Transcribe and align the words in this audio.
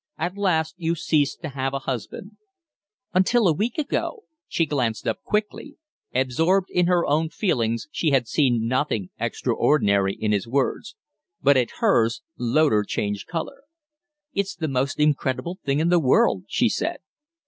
At 0.17 0.35
last 0.35 0.73
you 0.79 0.95
ceased 0.95 1.43
to 1.43 1.49
have 1.49 1.75
a 1.75 1.85
husband." 1.85 2.31
"Until 3.13 3.47
a 3.47 3.53
week 3.53 3.77
ago." 3.77 4.23
She 4.47 4.65
glanced 4.65 5.07
up 5.07 5.21
quickly. 5.21 5.75
Absorbed 6.11 6.71
in 6.71 6.87
her 6.87 7.05
own 7.05 7.29
feelings, 7.29 7.87
she 7.91 8.09
had 8.09 8.27
seen 8.27 8.65
nothing 8.67 9.11
extraordinary 9.19 10.15
in 10.15 10.31
his 10.31 10.47
words. 10.47 10.95
But 11.43 11.55
at 11.55 11.69
hers, 11.81 12.23
Loder 12.35 12.83
changed 12.83 13.27
color. 13.27 13.61
"It's 14.33 14.55
the 14.55 14.67
most 14.67 14.99
incredible 14.99 15.59
thing 15.63 15.79
in 15.79 15.89
the 15.89 15.99
world," 15.99 16.45
she 16.47 16.67
said. 16.67 16.97